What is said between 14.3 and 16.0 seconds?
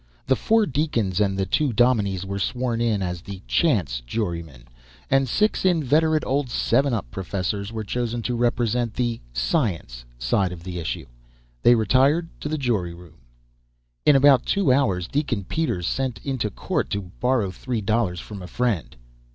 two hours Deacon Peters